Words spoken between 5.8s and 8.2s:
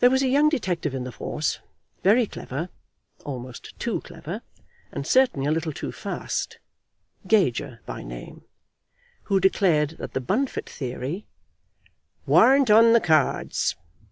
fast, Gager by